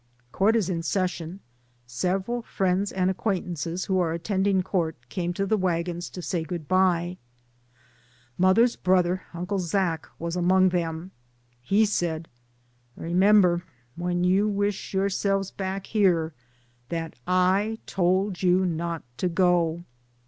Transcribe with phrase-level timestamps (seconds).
[0.31, 1.41] Court is in session,
[1.85, 6.41] several friends and ac quaintances, who are attending court, came to the wagons to say
[6.43, 7.19] good bye.
[8.35, 9.21] Mother's brother.
[9.31, 11.11] Uncle Zack, was among them,
[11.61, 12.27] he said,
[12.95, 13.61] "Remember,
[13.95, 16.33] when you wish yourselves back here,
[16.89, 17.15] that
[17.81, 19.83] / told you not to go."